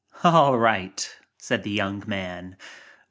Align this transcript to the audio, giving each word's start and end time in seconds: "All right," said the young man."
"All 0.23 0.57
right," 0.57 1.15
said 1.37 1.61
the 1.61 1.69
young 1.69 2.03
man." 2.07 2.57